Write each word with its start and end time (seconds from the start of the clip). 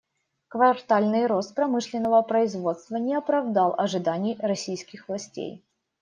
Квартальный 0.47 1.27
рост 1.27 1.53
промышленного 1.53 2.23
производства 2.23 2.95
не 2.95 3.13
оправдал 3.13 3.75
ожиданий 3.77 4.35
российских 4.41 5.07
властей. 5.07 5.63